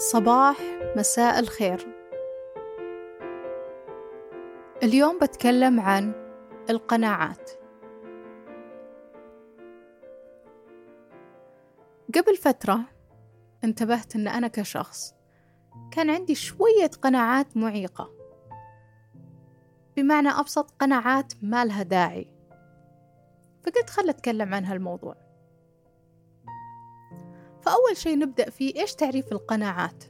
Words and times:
صباح 0.00 0.56
مساء 0.96 1.38
الخير. 1.38 1.86
اليوم 4.82 5.18
بتكلم 5.18 5.80
عن 5.80 6.12
القناعات. 6.70 7.50
قبل 12.14 12.36
فترة 12.36 12.80
انتبهت 13.64 14.16
أن 14.16 14.28
أنا 14.28 14.48
كشخص 14.48 15.14
كان 15.92 16.10
عندي 16.10 16.34
شوية 16.34 16.90
قناعات 17.02 17.56
معيقة. 17.56 18.10
بمعنى 19.96 20.28
أبسط 20.28 20.70
قناعات 20.70 21.32
ما 21.42 21.64
لها 21.64 21.82
داعي. 21.82 22.30
فقلت 23.62 23.90
خل 23.90 24.08
أتكلم 24.08 24.54
عن 24.54 24.64
هالموضوع. 24.64 25.29
فأول 27.62 27.96
شيء 27.96 28.18
نبدأ 28.18 28.50
فيه 28.50 28.80
إيش 28.80 28.94
تعريف 28.94 29.32
القناعات؟ 29.32 30.04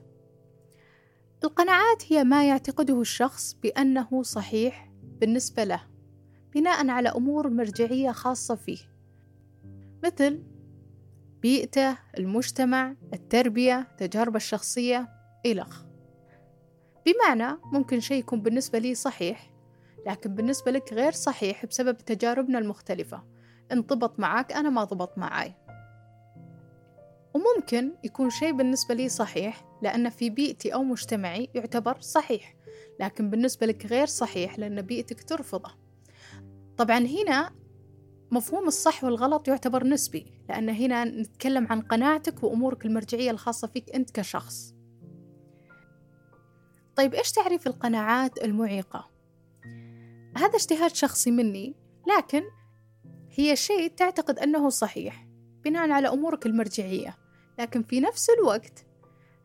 القناعات 1.44 2.12
هي 2.12 2.24
ما 2.24 2.48
يعتقده 2.48 3.00
الشخص 3.00 3.56
بأنه 3.62 4.22
صحيح 4.22 4.92
بالنسبة 5.02 5.64
له 5.64 5.82
بناء 6.54 6.88
على 6.88 7.08
أمور 7.08 7.48
مرجعية 7.48 8.10
خاصة 8.10 8.54
فيه. 8.54 8.78
مثل 10.04 10.42
بيئته، 11.42 11.98
المجتمع، 12.18 12.94
التربية، 13.12 13.88
تجاربه 13.98 14.36
الشخصية 14.36 15.08
إلخ 15.46 15.82
بمعنى 17.06 17.58
ممكن 17.72 18.00
شيء 18.00 18.18
يكون 18.18 18.42
بالنسبة 18.42 18.78
لي 18.78 18.94
صحيح 18.94 19.50
لكن 20.06 20.34
بالنسبة 20.34 20.70
لك 20.70 20.92
غير 20.92 21.12
صحيح 21.12 21.66
بسبب 21.66 21.96
تجاربنا 21.96 22.58
المختلفة. 22.58 23.24
انضبط 23.72 24.20
معك 24.20 24.52
أنا 24.52 24.70
ما 24.70 24.84
ضبط 24.84 25.18
معاي. 25.18 25.54
وممكن 27.34 27.92
يكون 28.04 28.30
شيء 28.30 28.52
بالنسبة 28.52 28.94
لي 28.94 29.08
صحيح 29.08 29.64
لأن 29.82 30.10
في 30.10 30.30
بيئتي 30.30 30.74
أو 30.74 30.84
مجتمعي 30.84 31.48
يعتبر 31.54 32.00
صحيح 32.00 32.56
لكن 33.00 33.30
بالنسبة 33.30 33.66
لك 33.66 33.86
غير 33.86 34.06
صحيح 34.06 34.58
لأن 34.58 34.82
بيئتك 34.82 35.22
ترفضه. 35.22 35.70
طبعا 36.76 36.98
هنا 36.98 37.50
مفهوم 38.30 38.66
الصح 38.66 39.04
والغلط 39.04 39.48
يعتبر 39.48 39.86
نسبي 39.86 40.26
لأن 40.48 40.68
هنا 40.68 41.04
نتكلم 41.04 41.66
عن 41.70 41.80
قناعتك 41.80 42.42
وأمورك 42.42 42.86
المرجعية 42.86 43.30
الخاصة 43.30 43.68
فيك 43.68 43.94
أنت 43.94 44.10
كشخص. 44.10 44.74
طيب 46.96 47.14
إيش 47.14 47.32
تعريف 47.32 47.66
القناعات 47.66 48.44
المعيقة؟ 48.44 49.10
هذا 50.36 50.56
اجتهاد 50.56 50.94
شخصي 50.94 51.30
مني 51.30 51.74
لكن 52.16 52.42
هي 53.30 53.56
شيء 53.56 53.88
تعتقد 53.88 54.38
أنه 54.38 54.68
صحيح. 54.68 55.29
بناء 55.64 55.90
على 55.90 56.08
أمورك 56.08 56.46
المرجعية 56.46 57.16
لكن 57.58 57.82
في 57.82 58.00
نفس 58.00 58.30
الوقت 58.30 58.86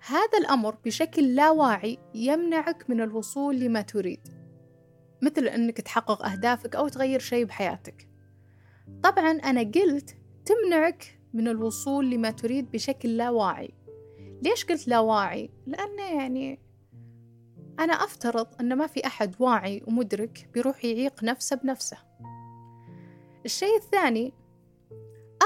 هذا 0.07 0.37
الأمر 0.39 0.75
بشكل 0.85 1.35
لا 1.35 1.49
واعي 1.49 1.97
يمنعك 2.13 2.89
من 2.89 3.01
الوصول 3.01 3.59
لما 3.59 3.81
تريد 3.81 4.19
مثل 5.21 5.47
أنك 5.47 5.81
تحقق 5.81 6.25
أهدافك 6.25 6.75
أو 6.75 6.87
تغير 6.87 7.19
شيء 7.19 7.45
بحياتك. 7.45 8.07
طبعا 9.03 9.31
أنا 9.31 9.61
قلت 9.61 10.17
تمنعك 10.45 11.19
من 11.33 11.47
الوصول 11.47 12.09
لما 12.09 12.31
تريد 12.31 12.71
بشكل 12.71 13.17
لا 13.17 13.29
واعي 13.29 13.73
ليش 14.41 14.65
قلت 14.65 14.87
لا 14.87 14.99
واعي؟ 14.99 15.49
لأنه 15.67 16.03
يعني 16.03 16.59
أنا 17.79 17.93
أفترض 17.93 18.47
أن 18.59 18.75
ما 18.75 18.87
في 18.87 19.05
أحد 19.05 19.35
واعي 19.39 19.83
ومدرك 19.87 20.49
بيروح 20.53 20.85
يعيق 20.85 21.23
نفسه 21.23 21.55
بنفسه. 21.55 21.97
الشيء 23.45 23.77
الثاني 23.77 24.33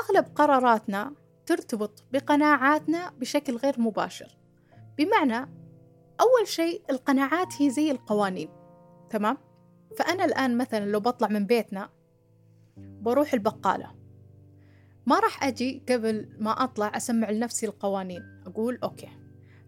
أغلب 0.09 0.25
قراراتنا 0.35 1.13
ترتبط 1.45 2.03
بقناعاتنا 2.13 3.09
بشكل 3.19 3.55
غير 3.55 3.79
مباشر. 3.79 4.37
بمعنى 4.97 5.49
أول 6.21 6.47
شيء 6.47 6.83
القناعات 6.89 7.61
هي 7.61 7.69
زي 7.69 7.91
القوانين 7.91 8.49
تمام؟ 9.09 9.37
فأنا 9.97 10.25
الآن 10.25 10.57
مثلا 10.57 10.85
لو 10.85 10.99
بطلع 10.99 11.27
من 11.27 11.45
بيتنا 11.45 11.89
بروح 12.77 13.33
البقالة. 13.33 13.95
ما 15.05 15.19
راح 15.19 15.43
أجي 15.43 15.83
قبل 15.89 16.35
ما 16.39 16.63
أطلع 16.63 16.91
أسمع 16.97 17.29
لنفسي 17.29 17.65
القوانين 17.65 18.43
أقول 18.47 18.79
أوكي 18.83 19.09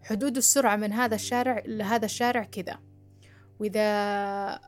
حدود 0.02 0.36
السرعة 0.36 0.76
من 0.76 0.92
هذا 0.92 1.14
الشارع 1.14 1.62
لهذا 1.66 2.04
الشارع 2.04 2.44
كذا. 2.44 2.78
وإذا 3.62 4.60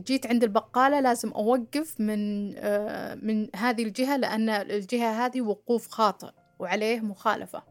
جيت 0.00 0.26
عند 0.26 0.44
البقالة 0.44 1.00
لازم 1.00 1.30
أوقف 1.30 2.00
من 2.00 2.52
آه، 2.56 3.14
من 3.14 3.48
هذه 3.56 3.82
الجهة 3.82 4.16
لأن 4.16 4.48
الجهة 4.48 5.26
هذه 5.26 5.40
وقوف 5.40 5.88
خاطئ 5.88 6.30
وعليه 6.58 7.00
مخالفة. 7.00 7.62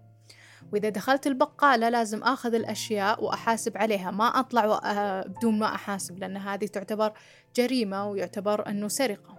وإذا 0.73 0.89
دخلت 0.89 1.27
البقالة 1.27 1.89
لازم 1.89 2.23
أخذ 2.23 2.53
الأشياء 2.53 3.23
وأحاسب 3.23 3.77
عليها 3.77 4.11
ما 4.11 4.25
أطلع 4.25 4.79
آه، 4.83 5.27
بدون 5.27 5.59
ما 5.59 5.75
أحاسب 5.75 6.19
لأن 6.19 6.37
هذه 6.37 6.65
تعتبر 6.65 7.13
جريمة 7.55 8.09
ويعتبر 8.09 8.69
أنه 8.69 8.87
سرقة. 8.87 9.37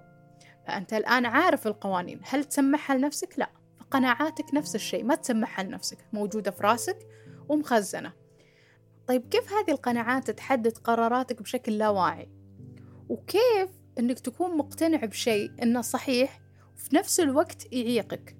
فأنت 0.66 0.93
الآن 0.93 1.27
عارف 1.27 1.66
القوانين 1.66 2.21
هل 2.25 2.45
تسمعها 2.45 2.95
لنفسك؟ 2.95 3.39
لا. 3.39 3.51
فقناعاتك 3.81 4.55
نفس 4.55 4.75
الشيء 4.75 5.05
ما 5.05 5.15
تسمعها 5.15 5.62
لنفسك 5.62 5.99
موجودة 6.12 6.51
في 6.51 6.62
راسك 6.62 6.99
ومخزنة. 7.49 8.23
طيب 9.06 9.28
كيف 9.28 9.53
هذه 9.53 9.70
القناعات 9.70 10.31
تحدد 10.31 10.78
قراراتك 10.78 11.42
بشكل 11.42 11.78
لا 11.78 11.88
واعي 11.88 12.28
وكيف 13.09 13.70
إنك 13.98 14.19
تكون 14.19 14.56
مقتنع 14.56 15.04
بشيء 15.04 15.53
إنه 15.62 15.81
صحيح 15.81 16.41
وفي 16.75 16.97
نفس 16.97 17.20
الوقت 17.20 17.72
يعيقك؟ 17.72 18.37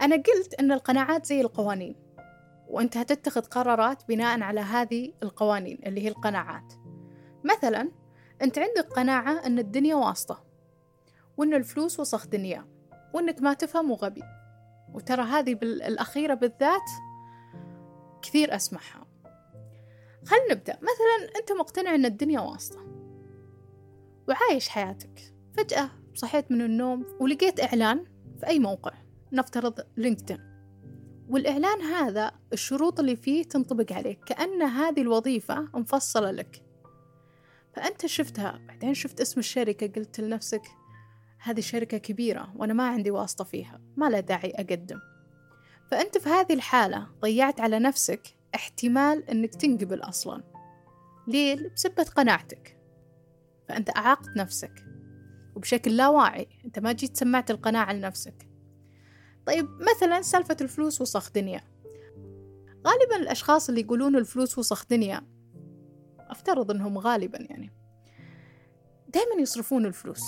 أنا 0.00 0.16
قلت 0.16 0.54
إن 0.60 0.72
القناعات 0.72 1.26
زي 1.26 1.40
القوانين 1.40 1.96
وأنت 2.68 2.96
هتتخذ 2.96 3.40
قرارات 3.40 4.08
بناء 4.08 4.40
على 4.40 4.60
هذه 4.60 5.12
القوانين 5.22 5.78
اللي 5.86 6.00
هي 6.00 6.08
القناعات. 6.08 6.72
مثلا 7.44 7.90
أنت 8.42 8.58
عندك 8.58 8.92
قناعة 8.92 9.46
إن 9.46 9.58
الدنيا 9.58 9.94
واسطة 9.94 10.44
وإن 11.36 11.54
الفلوس 11.54 12.00
وسخ 12.00 12.26
دنيا 12.26 12.66
وإنك 13.14 13.42
ما 13.42 13.54
تفهم 13.54 13.90
وغبي. 13.90 14.22
وترى 14.94 15.22
هذه 15.22 15.52
الأخيرة 15.62 16.34
بالذات 16.34 16.90
كثير 18.22 18.56
أسمعها. 18.56 19.09
خلينا 20.26 20.54
نبدأ. 20.54 20.76
مثلا 20.76 21.38
أنت 21.40 21.52
مقتنع 21.52 21.94
أن 21.94 22.04
الدنيا 22.04 22.40
واسطة 22.40 22.86
وعايش 24.28 24.68
حياتك. 24.68 25.34
فجأة 25.56 25.90
صحيت 26.14 26.50
من 26.50 26.60
النوم 26.60 27.06
ولقيت 27.20 27.60
إعلان 27.60 28.04
في 28.40 28.46
أي 28.46 28.58
موقع. 28.58 28.92
نفترض 29.32 29.80
لينكدين. 29.96 30.50
والإعلان 31.28 31.80
هذا 31.80 32.32
الشروط 32.52 33.00
اللي 33.00 33.16
فيه 33.16 33.42
تنطبق 33.42 33.92
عليك 33.92 34.24
كأن 34.24 34.62
هذه 34.62 35.00
الوظيفة 35.00 35.68
مفصلة 35.74 36.30
لك. 36.30 36.62
فأنت 37.74 38.06
شفتها 38.06 38.60
بعدين 38.68 38.94
شفت 38.94 39.20
اسم 39.20 39.40
الشركة 39.40 39.86
قلت 39.86 40.20
لنفسك 40.20 40.62
هذه 41.38 41.60
شركة 41.60 41.98
كبيرة 41.98 42.52
وأنا 42.56 42.74
ما 42.74 42.88
عندي 42.88 43.10
واسطة 43.10 43.44
فيها 43.44 43.80
ما 43.96 44.10
له 44.10 44.20
داعي 44.20 44.50
أقدم. 44.50 44.98
فأنت 45.90 46.18
في 46.18 46.28
هذه 46.28 46.52
الحالة 46.52 47.06
ضيعت 47.20 47.60
على 47.60 47.78
نفسك 47.78 48.39
احتمال 48.54 49.30
أنك 49.30 49.54
تنقبل 49.54 50.00
أصلا. 50.00 50.42
ليه؟ 51.28 51.72
بسبة 51.74 52.02
قناعتك. 52.02 52.76
فأنت 53.68 53.96
أعاقت 53.96 54.36
نفسك. 54.36 54.84
وبشكل 55.56 55.96
لا 55.96 56.08
واعي 56.08 56.48
أنت 56.64 56.78
ما 56.78 56.92
جيت 56.92 57.16
سمعت 57.16 57.50
القناعة 57.50 57.92
لنفسك. 57.92 58.48
طيب 59.46 59.68
مثلا 59.96 60.22
سالفة 60.22 60.56
الفلوس 60.60 61.00
وسخ 61.00 61.32
دنيا. 61.32 61.60
غالبا 62.86 63.16
الأشخاص 63.16 63.68
اللي 63.68 63.80
يقولون 63.80 64.16
الفلوس 64.16 64.58
وسخ 64.58 64.86
دنيا 64.86 65.20
أفترض 66.18 66.70
أنهم 66.70 66.98
غالبا 66.98 67.38
يعني 67.38 67.72
دائما 69.08 69.40
يصرفون 69.40 69.86
الفلوس. 69.86 70.22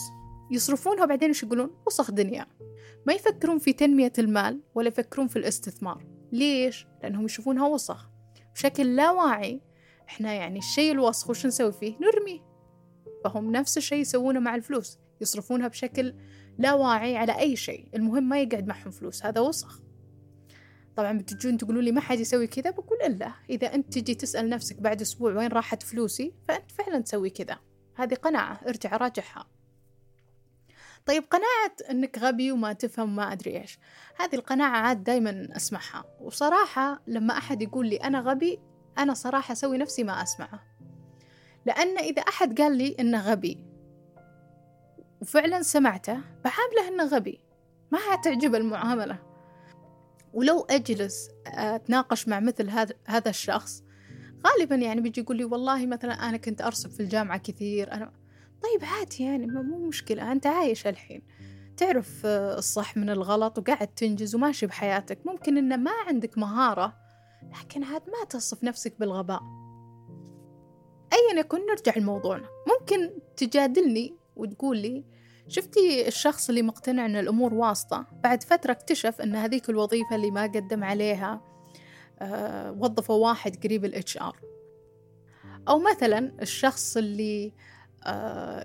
يصرفونها 0.51 1.05
وبعدين 1.05 1.29
إيش 1.29 1.43
يقولون؟ 1.43 1.71
وسخ 1.87 2.11
دنيا. 2.11 2.47
ما 3.07 3.13
يفكرون 3.13 3.59
في 3.59 3.73
تنمية 3.73 4.13
المال 4.19 4.61
ولا 4.75 4.89
يفكرون 4.89 5.29
في 5.29 5.39
الاستثمار. 5.39 6.07
ليش؟ 6.33 6.87
لأنهم 7.03 7.25
يشوفونها 7.25 7.67
وسخ. 7.67 8.12
بشكل 8.55 8.97
لا 8.97 9.11
واعي 9.11 9.61
إحنا 10.09 10.33
يعني 10.33 10.59
الشيء 10.59 10.93
الوسخ 10.93 11.31
وش 11.31 11.47
نسوي 11.47 11.73
فيه؟ 11.73 11.97
نرميه. 12.01 12.41
فهم 13.25 13.53
نفس 13.53 13.79
الشيء 13.79 13.99
يسوونه 13.99 14.41
مع 14.41 14.55
الفلوس 14.55 14.99
يصرفونها 15.21 15.69
بشكل 15.69 16.15
لا 16.59 16.73
واعي 16.73 17.17
على 17.17 17.39
أي 17.39 17.57
شيء. 17.57 17.89
المهم 17.95 18.29
ما 18.29 18.41
يقعد 18.41 18.67
معهم 18.67 18.91
فلوس 18.91 19.27
هذا 19.27 19.41
وسخ. 19.41 19.83
طبعا 20.97 21.19
بتجون 21.19 21.57
تقولوا 21.57 21.83
لي 21.83 21.93
ما 21.93 22.01
حد 22.01 22.21
يسوي 22.21 22.47
كذا 22.47 22.71
بقول 22.71 22.99
إلا 23.03 23.33
إذا 23.51 23.75
أنت 23.75 23.99
تجي 23.99 24.15
تسأل 24.15 24.49
نفسك 24.49 24.81
بعد 24.81 25.01
أسبوع 25.01 25.33
وين 25.33 25.49
راحت 25.49 25.83
فلوسي 25.83 26.35
فأنت 26.49 26.71
فعلا 26.71 26.99
تسوي 26.99 27.31
كذا. 27.31 27.59
هذه 27.95 28.15
قناعة 28.15 28.61
ارجع 28.69 28.97
راجعها. 28.97 29.47
طيب 31.07 31.25
قناعة 31.31 31.91
أنك 31.91 32.19
غبي 32.19 32.53
وما 32.53 32.73
تفهم 32.73 33.17
ما 33.17 33.33
أدري 33.33 33.61
إيش. 33.61 33.79
هذه 34.17 34.35
القناعة 34.35 34.79
عاد 34.79 35.05
دايما 35.05 35.49
أسمعها. 35.57 36.05
وصراحة 36.21 37.03
لما 37.07 37.39
أحد 37.39 37.63
يقول 37.63 37.87
لي 37.87 37.97
أنا 37.97 38.21
غبي 38.21 38.61
أنا 38.99 39.15
صراحة 39.15 39.53
أسوي 39.53 39.79
نفسي 39.79 40.05
ما 40.05 40.23
أسمعه. 40.23 40.61
لأن 41.67 41.99
إذا 41.99 42.23
أحد 42.23 42.61
قال 42.61 42.77
لي 42.77 42.97
إنه 43.01 43.21
غبي 43.21 43.65
وفعلا 45.21 45.63
سمعته 45.63 46.21
بعامله 46.45 46.89
إنه 46.89 47.05
غبي. 47.05 47.45
ما 47.93 47.99
هتعجب 48.11 48.55
المعاملة. 48.55 49.19
ولو 50.33 50.67
أجلس 50.71 51.29
أتناقش 51.47 52.29
مع 52.29 52.41
مثل 52.41 52.71
هذا 53.07 53.31
الشخص 53.31 53.83
غالبا 54.47 54.75
يعني 54.75 55.01
بيجي 55.01 55.21
يقول 55.21 55.37
لي 55.37 55.45
والله 55.45 55.87
مثلا 55.87 56.13
أنا 56.29 56.37
كنت 56.37 56.63
أرسب 56.63 56.91
في 56.91 57.01
الجامعة 57.01 57.39
كثير 57.39 57.93
أنا 57.93 58.13
طيب 58.63 58.85
عادي 58.85 59.25
يعني 59.25 59.47
مو 59.47 59.89
مشكلة 59.89 60.33
أنت 60.33 60.47
عايش 60.47 60.87
الحين. 60.87 61.23
تعرف 61.77 62.27
الصح 62.27 62.97
من 62.97 63.11
الغلط 63.11 63.59
وقاعد 63.59 63.89
تنجز 63.89 64.35
وماشي 64.35 64.67
بحياتك. 64.67 65.19
ممكن 65.27 65.59
إن 65.59 65.85
ما 65.85 65.91
عندك 66.09 66.39
مهارة 66.39 66.97
لكن 67.43 67.85
عاد 67.85 68.03
ما 68.09 68.25
تصف 68.31 68.65
نفسك 68.65 68.95
بالغباء. 69.01 69.43
أيا 71.13 71.41
يكن 71.41 71.67
نرجع 71.67 71.93
لموضوعنا. 71.97 72.49
ممكن 72.67 73.11
تجادلني 73.37 74.17
وتقول 74.37 74.79
لي 74.79 75.05
شفتي 75.49 76.09
الشخص 76.09 76.49
اللي 76.49 76.63
مقتنع 76.63 77.07
أن 77.07 77.17
الأمور 77.17 77.55
واسطة؟ 77.55 78.07
بعد 78.25 78.43
فترة 78.43 78.73
اكتشف 78.73 79.21
أن 79.21 79.37
هذيك 79.37 79.71
الوظيفة 79.71 80.17
اللي 80.17 80.31
ما 80.31 80.43
قدم 80.43 80.85
عليها 80.85 81.41
آه 82.21 82.73
وظفوا 82.73 83.29
واحد 83.29 83.65
قريب 83.65 83.85
ال 83.85 84.17
HR 84.17 84.37
أو 85.69 85.79
مثلا 85.79 86.33
الشخص 86.43 86.97
اللي 86.97 87.47
آه 87.47 87.53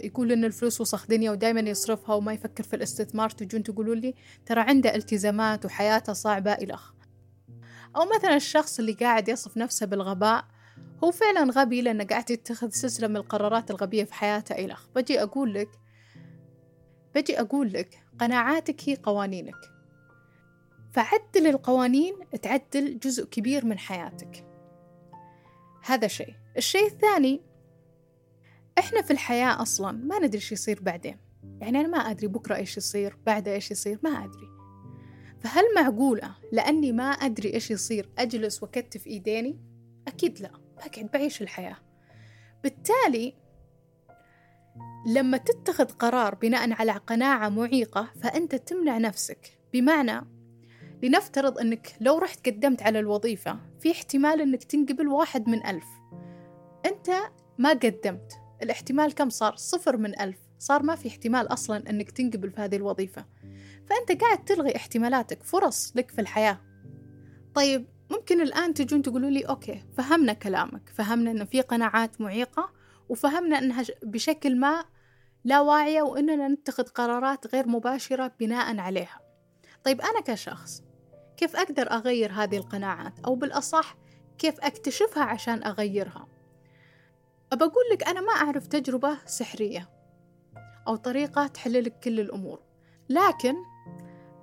يقول 0.02 0.32
إن 0.32 0.46
الفلوس 0.46 0.82
وسخ 0.82 1.08
دنيا 1.08 1.32
ودائما 1.32 1.60
يصرفها 1.60 2.16
وما 2.16 2.34
يفكر 2.34 2.64
في 2.64 2.76
الاستثمار. 2.76 3.30
تجون 3.30 3.64
تقولوا 3.64 3.96
لي 3.96 4.14
ترى 4.46 4.62
عنده 4.62 4.96
التزامات 4.96 5.66
وحياته 5.66 6.14
صعبة 6.14 6.54
إلخ 6.54 6.92
أو 7.96 8.06
مثلا 8.16 8.36
الشخص 8.36 8.80
اللي 8.80 8.94
قاعد 8.94 9.30
يصف 9.30 9.58
نفسه 9.58 9.86
بالغباء 9.86 10.46
هو 11.04 11.12
فعلا 11.12 11.52
غبي 11.52 11.82
لأنه 11.82 12.04
قاعد 12.04 12.32
يتخذ 12.32 12.70
سلسلة 12.70 13.08
من 13.08 13.18
القرارات 13.18 13.72
الغبية 13.72 14.04
في 14.04 14.14
حياته 14.14 14.66
إلخ 14.66 14.88
بجي 14.96 15.24
أقول 15.24 15.54
لك 15.54 15.70
بجي 17.16 17.40
أقول 17.40 17.74
لك 17.74 18.04
قناعاتك 18.20 18.90
هي 18.90 18.96
قوانينك. 18.96 19.56
فعدل 20.92 21.48
القوانين 21.48 22.16
تعدل 22.42 23.00
جزء 23.00 23.26
كبير 23.26 23.66
من 23.66 23.80
حياتك. 23.80 24.46
هذا 25.84 26.08
شيء. 26.08 26.34
الشيء 26.58 26.88
الثاني 26.88 27.42
إحنا 28.80 29.02
في 29.02 29.12
الحياة 29.12 29.62
أصلا 29.62 29.92
ما 29.92 30.20
ندري 30.20 30.36
إيش 30.36 30.52
يصير 30.52 30.80
بعدين. 30.82 31.18
يعني 31.62 31.80
أنا 31.80 31.88
ما 31.88 31.98
أدري 31.98 32.28
بكرة 32.28 32.56
إيش 32.56 32.78
يصير 32.78 33.18
بعد 33.26 33.48
إيش 33.48 33.72
يصير 33.72 34.00
ما 34.04 34.10
أدري. 34.10 34.48
فهل 35.40 35.64
معقولة 35.76 36.36
لأني 36.52 36.92
ما 36.92 37.04
أدري 37.04 37.54
إيش 37.54 37.72
يصير 37.72 38.10
أجلس 38.18 38.64
وأكتف 38.64 39.08
إيديني؟ 39.08 39.60
أكيد 40.08 40.42
لا 40.42 40.52
بقعد 40.78 41.10
بعيش 41.14 41.42
الحياة. 41.42 41.78
بالتالي 42.64 43.34
لما 45.08 45.38
تتخذ 45.38 45.86
قرار 45.86 46.36
بناء 46.36 46.74
على 46.74 46.92
قناعة 46.92 47.50
معيقة 47.50 48.12
فأنت 48.24 48.56
تمنع 48.56 48.98
نفسك. 48.98 49.60
بمعنى 49.74 50.26
لنفترض 51.04 51.60
أنك 51.60 51.96
لو 52.02 52.18
رحت 52.18 52.50
قدمت 52.50 52.82
على 52.82 53.00
الوظيفة 53.00 53.60
في 53.80 53.92
احتمال 53.92 54.42
أنك 54.42 54.64
تنقبل 54.64 55.08
واحد 55.08 55.50
من 55.50 55.66
ألف. 55.66 55.86
أنت 56.86 57.12
ما 57.58 57.70
قدمت. 57.70 58.47
الاحتمال 58.64 59.16
كم 59.16 59.30
صار؟ 59.30 59.56
صفر 59.56 59.98
من 59.98 60.22
ألف. 60.22 60.38
صار 60.60 60.84
ما 60.84 60.96
في 60.96 61.08
احتمال 61.08 61.54
أصلا 61.54 61.90
أنك 61.90 62.12
تنقبل 62.12 62.52
في 62.52 62.62
هذه 62.62 62.76
الوظيفة. 62.76 63.26
فأنت 63.86 64.22
قاعد 64.22 64.46
تلغي 64.46 64.76
احتمالاتك 64.76 65.44
فرص 65.44 65.94
لك 65.96 66.12
في 66.12 66.22
الحياة. 66.22 66.60
طيب 67.56 67.88
ممكن 68.12 68.42
الآن 68.42 68.74
تجون 68.74 69.02
تقولوا 69.02 69.30
لي 69.30 69.42
أوكي 69.42 69.84
فهمنا 69.98 70.34
كلامك. 70.34 70.90
فهمنا 70.90 71.32
أن 71.32 71.46
في 71.46 71.62
قناعات 71.62 72.22
معيقة 72.22 72.70
وفهمنا 73.10 73.58
أنها 73.58 73.84
بشكل 74.04 74.60
ما 74.60 74.86
لا 75.44 75.62
واعية 75.62 76.02
وأننا 76.02 76.48
نتخذ 76.48 76.84
قرارات 76.84 77.56
غير 77.56 77.68
مباشرة 77.68 78.32
بناء 78.40 78.80
عليها. 78.80 79.20
طيب 79.84 80.02
أنا 80.02 80.22
كشخص 80.22 80.84
كيف 81.38 81.56
أقدر 81.56 81.92
أغير 81.92 82.32
هذه 82.32 82.58
القناعات؟ 82.58 83.20
أو 83.26 83.36
بالأصح 83.36 83.98
كيف 84.38 84.60
أكتشفها 84.60 85.24
عشان 85.24 85.64
أغيرها؟ 85.64 86.28
أقول 87.54 87.84
لك 87.92 88.08
أنا 88.08 88.22
ما 88.22 88.32
أعرف 88.32 88.68
تجربة 88.68 89.18
سحرية 89.26 89.90
أو 90.88 90.96
طريقة 90.96 91.48
تحل 91.48 91.84
لك 91.84 92.00
كل 92.00 92.20
الأمور. 92.20 92.60
لكن 93.10 93.56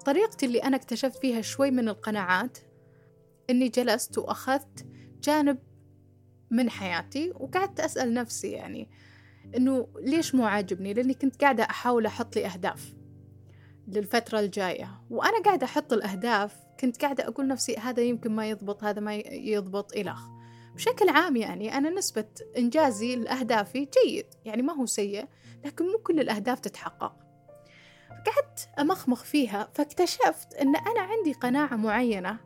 طريقتي 0.05 0.47
اللي 0.47 0.59
أنا 0.59 0.77
اكتشفت 0.77 1.19
فيها 1.19 1.41
شوي 1.41 1.71
من 1.71 1.89
القناعات 1.89 2.59
إني 3.51 3.69
جلست 3.69 4.19
وأخذت 4.19 4.87
جانب 5.23 5.59
من 6.51 6.71
حياتي 6.71 7.33
وقعدت 7.35 7.81
أسأل 7.81 8.15
نفسي 8.15 8.51
يعني 8.51 8.91
إنه 9.57 9.89
ليش 10.01 10.35
مو 10.35 10.45
عاجبني؟ 10.47 10.95
لأني 10.95 11.15
كنت 11.15 11.41
قاعدة 11.41 11.65
أحاول 11.65 12.07
أحط 12.07 12.37
لي 12.37 12.47
أهداف 12.47 12.95
للفترة 13.89 14.41
الجاية. 14.41 15.01
وأنا 15.11 15.43
قاعدة 15.43 15.67
أحط 15.67 15.93
الأهداف 15.93 16.57
كنت 16.81 17.03
قاعدة 17.03 17.29
أقول 17.29 17.47
نفسي 17.49 17.77
هذا 17.77 18.03
يمكن 18.03 18.33
ما 18.33 18.51
يضبط 18.51 18.85
هذا 18.85 19.01
ما 19.01 19.15
يضبط 19.31 19.97
إلخ 19.97 20.34
بشكل 20.75 21.09
عام 21.09 21.37
يعني 21.37 21.79
أنا 21.79 21.91
نسبة 21.91 22.29
إنجازي 22.59 23.17
لأهدافي 23.17 23.89
جيد 24.05 24.27
يعني 24.45 24.63
ما 24.63 24.73
هو 24.73 24.87
سيء 24.87 25.29
لكن 25.65 25.85
مو 25.85 25.99
كل 25.99 26.21
الأهداف 26.21 26.61
تتحقق. 26.61 27.17
قعدت 28.11 28.69
أمخمخ 28.79 29.25
فيها 29.25 29.71
فاكتشفت 29.75 30.55
أن 30.55 30.77
أنا 30.77 31.01
عندي 31.01 31.33
قناعة 31.33 31.77
معينة. 31.77 32.39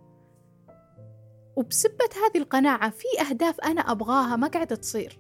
وبسبة 1.57 2.09
هذه 2.17 2.43
القناعة 2.43 2.91
في 2.91 3.07
أهداف 3.21 3.61
أنا 3.61 3.81
أبغاها 3.81 4.37
ما 4.37 4.49
قاعدة 4.49 4.77
تصير. 4.77 5.19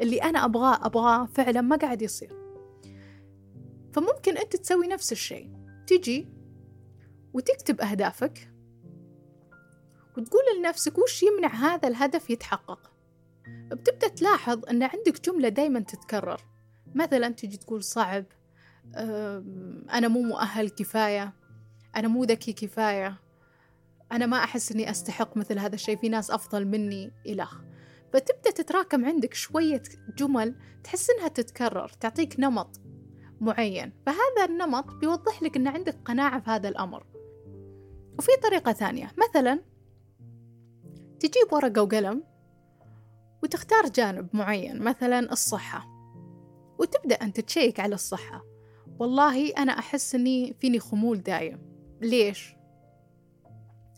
اللي 0.00 0.22
أنا 0.22 0.44
أبغاه 0.44 0.86
أبغاه 0.86 1.26
فعلا 1.26 1.60
ما 1.60 1.76
قاعد 1.76 2.02
يصير. 2.02 2.36
فممكن 3.92 4.38
أنت 4.38 4.56
تسوي 4.56 4.86
نفس 4.86 5.12
الشيء. 5.12 5.50
تجي 5.86 6.28
وتكتب 7.32 7.80
أهدافك 7.80 8.53
وتقول 10.18 10.42
لنفسك 10.58 10.98
وش 10.98 11.22
يمنع 11.22 11.54
هذا 11.54 11.88
الهدف 11.88 12.30
يتحقق؟ 12.30 12.90
بتبدأ 13.48 14.08
تلاحظ 14.08 14.66
أن 14.70 14.82
عندك 14.82 15.30
جملة 15.30 15.48
دايما 15.48 15.80
تتكرر. 15.80 16.40
مثلا 16.94 17.28
تجي 17.28 17.56
تقول 17.56 17.82
صعب 17.82 18.24
أنا 19.92 20.08
مو 20.08 20.22
مؤهل 20.22 20.68
كفاية 20.68 21.32
أنا 21.96 22.08
مو 22.08 22.24
ذكي 22.24 22.52
كفاية 22.52 23.20
أنا 24.12 24.26
ما 24.26 24.36
أحس 24.36 24.72
أني 24.72 24.90
أستحق 24.90 25.36
مثل 25.36 25.58
هذا 25.58 25.74
الشيء 25.74 25.96
في 25.96 26.08
ناس 26.08 26.30
أفضل 26.30 26.64
مني 26.64 27.12
إلخ 27.26 27.60
فتبدأ 28.12 28.50
تتراكم 28.50 29.04
عندك 29.04 29.34
شوية 29.34 29.82
جمل 30.18 30.54
تحس 30.84 31.10
إنها 31.10 31.28
تتكرر 31.28 31.88
تعطيك 31.88 32.40
نمط 32.40 32.80
معين. 33.40 33.92
فهذا 34.06 34.44
النمط 34.48 34.90
بيوضح 34.90 35.42
لك 35.42 35.56
أن 35.56 35.68
عندك 35.68 35.96
قناعة 36.04 36.40
في 36.40 36.50
هذا 36.50 36.68
الأمر. 36.68 37.06
وفي 38.18 38.30
طريقة 38.42 38.72
ثانية 38.72 39.12
مثلا 39.28 39.60
تجيب 41.20 41.52
ورقة 41.52 41.82
وقلم 41.82 42.22
وتختار 43.42 43.88
جانب 43.88 44.28
معين 44.32 44.78
مثلا 44.82 45.32
الصحة 45.32 45.86
وتبدأ 46.78 47.14
أن 47.14 47.32
تتشيك 47.32 47.80
على 47.80 47.94
الصحة. 47.94 48.44
والله 48.98 49.50
أنا 49.50 49.78
أحس 49.78 50.14
أني 50.14 50.54
فيني 50.60 50.78
خمول 50.78 51.22
دايم. 51.22 51.58
ليش؟ 52.00 52.56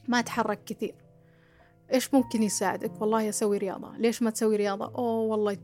ما 0.08 0.18
أتحرك 0.18 0.64
كثير. 0.64 0.94
إيش 1.92 2.14
ممكن 2.14 2.42
يساعدك؟ 2.42 3.00
والله 3.00 3.28
أسوي 3.28 3.58
رياضة. 3.58 3.96
ليش 3.96 4.22
ما 4.22 4.30
تسوي 4.30 4.56
رياضة؟ 4.56 4.84
أوه 4.84 5.20
والله 5.20 5.56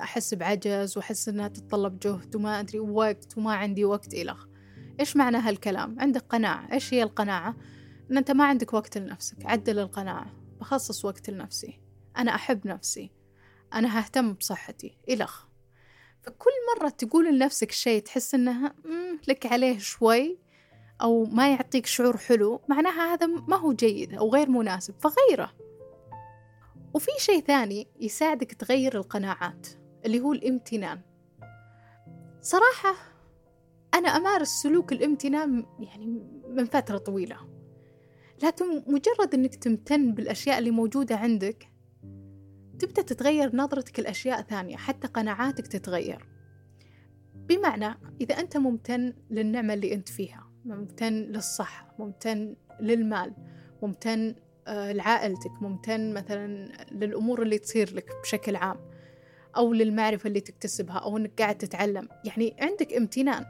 أحس 0.00 0.34
بعجز 0.34 0.96
وأحس 0.96 1.28
أنها 1.28 1.48
تتطلب 1.48 1.98
جهد 1.98 2.36
وما 2.36 2.60
أدري 2.60 2.78
وقت 2.78 3.38
وما 3.38 3.54
عندي 3.54 3.84
وقت 3.84 4.14
إلخ 4.14 4.46
إيش 5.00 5.16
معنى 5.16 5.36
هالكلام؟ 5.36 6.00
عندك 6.00 6.24
قناعة. 6.28 6.72
إيش 6.72 6.94
هي 6.94 7.02
القناعة؟ 7.02 7.56
أن 8.10 8.16
أنت 8.16 8.30
ما 8.30 8.44
عندك 8.44 8.74
وقت 8.74 8.98
لنفسك. 8.98 9.46
عدل 9.46 9.78
القناعة. 9.78 10.45
بخصص 10.60 11.04
وقت 11.04 11.30
لنفسي. 11.30 11.80
أنا 12.16 12.34
أحب 12.34 12.66
نفسي. 12.66 13.10
أنا 13.74 13.98
ههتم 13.98 14.32
بصحتي. 14.32 14.98
إلخ 15.08 15.46
فكل 16.22 16.50
مرة 16.76 16.88
تقول 16.88 17.34
لنفسك 17.34 17.72
شيء 17.72 18.02
تحس 18.02 18.34
إنها 18.34 18.74
لك 19.28 19.46
عليه 19.46 19.78
شوي 19.78 20.38
أو 21.02 21.24
ما 21.24 21.50
يعطيك 21.50 21.86
شعور 21.86 22.16
حلو. 22.16 22.60
معناها 22.68 23.14
هذا 23.14 23.26
ما 23.26 23.56
هو 23.56 23.72
جيد 23.72 24.14
أو 24.14 24.30
غير 24.32 24.50
مناسب 24.50 24.94
فغيره. 25.00 25.52
وفي 26.94 27.10
شيء 27.18 27.44
ثاني 27.44 27.88
يساعدك 28.00 28.52
تغير 28.52 28.96
القناعات 28.96 29.66
اللي 30.04 30.20
هو 30.20 30.32
الامتنان. 30.32 31.00
صراحة 32.40 32.94
أنا 33.94 34.08
أمارس 34.08 34.48
سلوك 34.48 34.92
الامتنان 34.92 35.66
يعني 35.80 36.06
من 36.48 36.64
فترة 36.64 36.98
طويلة. 36.98 37.55
لكن 38.42 38.82
مجرد 38.86 39.34
أنك 39.34 39.54
تمتن 39.54 40.12
بالأشياء 40.12 40.58
اللي 40.58 40.70
موجودة 40.70 41.16
عندك 41.16 41.68
تبدأ 42.78 43.02
تتغير 43.02 43.56
نظرتك 43.56 44.00
لأشياء 44.00 44.42
ثانية 44.42 44.76
حتى 44.76 45.08
قناعاتك 45.08 45.66
تتغير. 45.66 46.26
بمعنى 47.34 47.94
إذا 48.20 48.40
أنت 48.40 48.56
ممتن 48.56 49.12
للنعمة 49.30 49.74
اللي 49.74 49.94
أنت 49.94 50.08
فيها 50.08 50.50
ممتن 50.64 51.12
للصحة 51.12 51.94
ممتن 51.98 52.56
للمال 52.80 53.32
ممتن 53.82 54.34
آه، 54.68 54.92
لعائلتك 54.92 55.62
ممتن 55.62 56.14
مثلا 56.14 56.68
للأمور 56.92 57.42
اللي 57.42 57.58
تصير 57.58 57.94
لك 57.94 58.10
بشكل 58.22 58.56
عام 58.56 58.76
أو 59.56 59.72
للمعرفة 59.72 60.28
اللي 60.28 60.40
تكتسبها 60.40 60.98
أو 60.98 61.16
أنك 61.16 61.42
قاعد 61.42 61.58
تتعلم. 61.58 62.08
يعني 62.24 62.56
عندك 62.60 62.92
امتنان. 62.92 63.44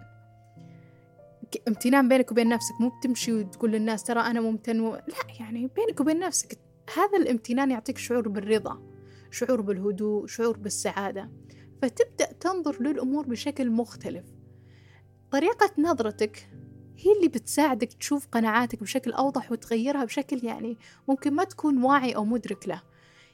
امتنان 1.68 2.08
بينك 2.08 2.32
وبين 2.32 2.48
نفسك 2.48 2.80
مو 2.80 2.88
بتمشي 2.88 3.32
وتقول 3.32 3.72
للناس 3.72 4.04
ترى 4.04 4.20
أنا 4.20 4.40
ممتن 4.40 4.80
و... 4.80 4.94
لا 4.94 5.34
يعني 5.40 5.70
بينك 5.76 6.00
وبين 6.00 6.18
نفسك 6.18 6.58
هذا 6.96 7.18
الامتنان 7.18 7.70
يعطيك 7.70 7.98
شعور 7.98 8.28
بالرضا 8.28 8.82
شعور 9.30 9.60
بالهدوء 9.60 10.26
شعور 10.26 10.56
بالسعادة. 10.56 11.30
فتبدأ 11.82 12.32
تنظر 12.32 12.82
للأمور 12.82 13.26
بشكل 13.26 13.70
مختلف. 13.70 14.24
طريقة 15.30 15.72
نظرتك 15.78 16.48
هي 16.98 17.12
اللي 17.16 17.28
بتساعدك 17.28 17.92
تشوف 17.92 18.26
قناعاتك 18.26 18.80
بشكل 18.80 19.12
أوضح 19.12 19.52
وتغيرها 19.52 20.04
بشكل 20.04 20.44
يعني 20.44 20.78
ممكن 21.08 21.34
ما 21.34 21.44
تكون 21.44 21.84
واعي 21.84 22.16
أو 22.16 22.24
مدرك 22.24 22.68
له. 22.68 22.82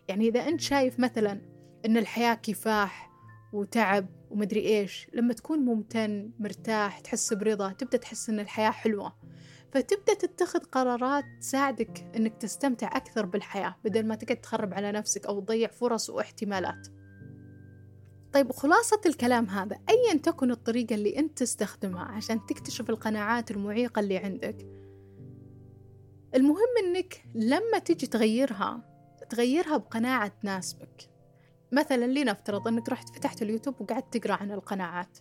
يعني 0.08 0.28
إذا 0.28 0.48
أنت 0.48 0.60
شايف 0.60 1.00
مثلا 1.00 1.40
أن 1.86 1.96
الحياة 1.96 2.34
كفاح 2.34 3.10
وتعب 3.52 4.06
ومدري 4.32 4.60
إيش 4.60 5.10
لما 5.12 5.34
تكون 5.34 5.58
ممتن 5.58 6.30
مرتاح 6.38 7.00
تحس 7.00 7.32
برضا 7.32 7.72
تبدأ 7.72 7.98
تحس 7.98 8.28
أن 8.28 8.40
الحياة 8.40 8.70
حلوة. 8.70 9.12
فتبدأ 9.72 10.14
تتخذ 10.14 10.58
قرارات 10.58 11.24
تساعدك 11.40 12.10
أنك 12.16 12.36
تستمتع 12.36 12.96
أكثر 12.96 13.26
بالحياة 13.26 13.76
بدل 13.84 14.06
ما 14.06 14.14
تقعد 14.14 14.40
تخرب 14.40 14.74
على 14.74 14.92
نفسك 14.92 15.26
أو 15.26 15.40
تضيع 15.40 15.68
فرص 15.68 16.10
واحتمالات. 16.10 16.88
طيب 18.32 18.52
خلاصة 18.52 19.00
الكلام 19.06 19.48
هذا 19.48 19.78
أيا 19.88 20.18
تكن 20.18 20.50
الطريقة 20.50 20.94
اللي 20.94 21.18
أنت 21.18 21.38
تستخدمها 21.38 22.04
عشان 22.04 22.46
تكتشف 22.46 22.90
القناعات 22.90 23.50
المعيقة 23.50 24.00
اللي 24.00 24.16
عندك. 24.16 24.66
المهم 26.34 26.68
أنك 26.84 27.24
لما 27.34 27.78
تجي 27.78 28.06
تغيرها 28.06 28.88
تغيرها 29.30 29.76
بقناعة 29.76 30.32
تناسبك. 30.42 31.11
مثلا 31.72 32.06
لنفترض 32.06 32.68
أنك 32.68 32.88
رحت 32.88 33.08
فتحت 33.08 33.42
اليوتيوب 33.42 33.80
وقعدت 33.80 34.16
تقرأ 34.16 34.34
عن 34.34 34.52
القناعات. 34.52 35.18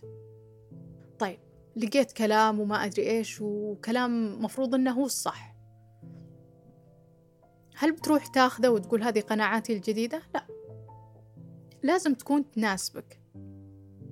طيب 1.18 1.38
لقيت 1.76 2.12
كلام 2.12 2.60
وما 2.60 2.84
أدري 2.84 3.10
إيش 3.10 3.40
وكلام 3.40 4.42
مفروض 4.44 4.74
أنه 4.74 4.90
هو 4.90 5.04
الصح. 5.04 5.56
هل 7.76 7.92
بتروح 7.92 8.26
تاخذه 8.26 8.68
وتقول 8.68 9.02
هذه 9.02 9.20
قناعاتي 9.20 9.72
الجديدة؟ 9.72 10.22
لا. 10.34 10.46
لازم 11.82 12.14
تكون 12.14 12.50
تناسبك. 12.50 13.20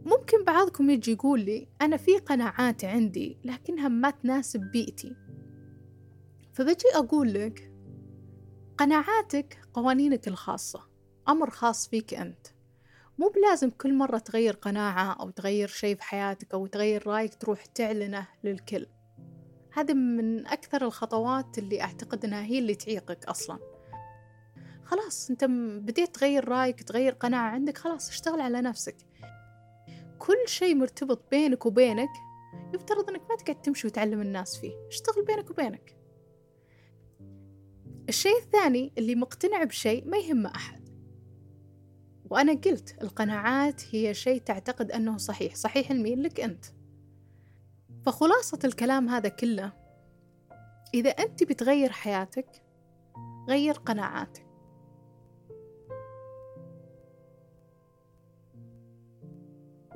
ممكن 0.05 0.45
بعضكم 0.45 0.91
يجي 0.91 1.13
يقول 1.13 1.41
لي 1.41 1.69
أنا 1.83 1.97
في 1.97 2.19
قناعات 2.19 2.85
عندي 2.85 3.39
لكنها 3.45 3.89
ما 3.89 4.11
تناسب 4.11 4.61
بيئتي. 4.61 5.17
فبجي 6.53 6.89
أقول 6.95 7.35
لك 7.35 7.73
قناعاتك 8.79 9.59
قوانينك 9.75 10.29
الخاصة. 10.29 10.90
أمر 11.29 11.51
خاص 11.51 11.89
فيك 11.89 12.15
أنت. 12.15 12.47
مو 13.19 13.29
بلازم 13.29 13.71
كل 13.71 13.95
مرة 13.95 14.19
تغير 14.19 14.55
قناعة 14.55 15.13
أو 15.13 15.31
تغير 15.31 15.69
شيء 15.69 15.97
في 15.97 16.03
حياتك 16.03 16.55
أو 16.55 16.67
تغير 16.67 17.07
رأيك 17.07 17.35
تروح 17.35 17.67
تعلنه 17.67 18.29
للكل. 18.45 18.87
هذا 19.73 19.95
من 19.95 20.47
أكثر 20.47 20.85
الخطوات 20.85 21.59
اللي 21.59 21.83
أعتقد 21.83 22.25
أنها 22.25 22.43
هي 22.43 22.59
اللي 22.59 22.75
تعيقك 22.75 23.25
أصلاً. 23.25 23.59
خلاص 24.85 25.31
أنت 25.31 25.45
بديت 25.85 26.15
تغير 26.15 26.49
رأيك 26.49 26.83
تغير 26.83 27.13
قناعة 27.13 27.51
عندك 27.51 27.79
خلاص 27.79 28.09
اشتغل 28.09 28.41
على 28.41 28.61
نفسك. 28.61 28.97
كل 30.19 30.39
شيء 30.47 30.75
مرتبط 30.75 31.31
بينك 31.31 31.67
وبينك 31.67 32.11
يفترض 32.75 33.11
إنك 33.11 33.23
ما 33.31 33.37
تقعد 33.37 33.63
تمشي 33.63 33.87
وتعلم 33.87 34.21
الناس 34.21 34.59
فيه. 34.59 34.73
اشتغل 34.89 35.25
بينك 35.25 35.51
وبينك. 35.51 35.97
الشيء 38.09 38.39
الثاني 38.39 38.93
اللي 38.99 39.15
مقتنع 39.15 39.65
بشيء 39.65 40.09
ما 40.09 40.17
يهم 40.17 40.47
أحد. 40.47 40.80
وأنا 42.31 42.53
قلت 42.53 43.03
القناعات 43.03 43.95
هي 43.95 44.15
شيء 44.15 44.41
تعتقد 44.41 44.93
أنه 44.93 45.17
صحيح 45.17 45.55
صحيح 45.55 45.93
لمين 45.93 46.23
لك 46.23 46.41
أنت. 46.41 46.65
فخلاصة 48.07 48.59
الكلام 48.65 49.09
هذا 49.09 49.29
كله 49.29 49.73
إذا 50.95 51.11
أنت 51.11 51.45
بتغير 51.45 51.93
حياتك 51.93 52.63
غير 53.49 53.75
قناعاتك. 53.75 54.47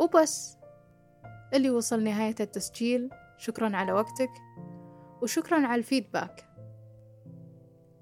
وبس 0.00 0.56
اللي 1.54 1.70
وصل 1.70 2.04
نهاية 2.04 2.34
التسجيل. 2.40 3.10
شكرا 3.38 3.76
على 3.76 3.92
وقتك 3.92 4.30
وشكرا 5.22 5.66
على 5.66 5.78
الفيدباك. 5.78 6.48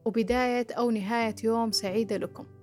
وبداية 0.05 0.67
أو 0.71 0.91
نهاية 0.91 1.35
يوم 1.45 1.73
سعيدة 1.73 2.17
لكم. 2.17 2.62